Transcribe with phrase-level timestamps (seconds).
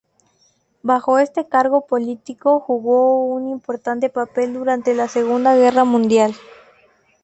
[0.81, 6.33] Bajo este cargo político jugó un importante papel durante la Segunda Guerra Mundial.